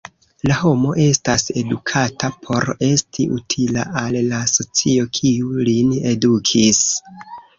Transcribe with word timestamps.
La 0.49 0.55
homo 0.59 0.93
estas 1.01 1.43
edukata 1.61 2.29
por 2.47 2.65
esti 2.87 3.27
utila 3.37 3.85
al 4.03 4.17
la 4.31 4.41
socio, 4.53 5.05
kiu 5.19 5.55
lin 5.69 5.95
edukis. 6.15 6.83